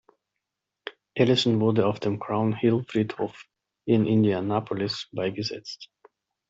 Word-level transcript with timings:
Allison 1.15 1.59
wurde 1.59 1.85
auf 1.85 1.99
dem 1.99 2.17
Crown 2.19 2.53
Hill-Friedhof 2.55 3.45
in 3.85 4.07
Indianapolis 4.07 5.07
beigesetzt. 5.11 5.91